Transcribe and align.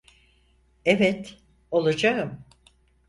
Evet, 0.85 1.37
olacağım. 1.71 2.45